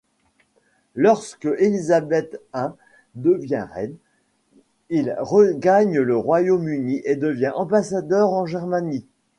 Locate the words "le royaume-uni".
5.99-7.03